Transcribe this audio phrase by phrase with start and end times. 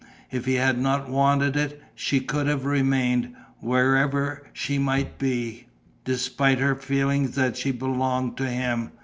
[0.31, 5.67] If he had not wanted it, she could have remained, wherever she might be,
[6.05, 8.93] despite her feeling that she belonged to him.